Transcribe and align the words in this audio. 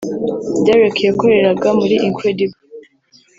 Dereck 0.63 0.97
yakoreraga 1.07 1.67
muri 1.79 1.95
Incredible 2.07 2.59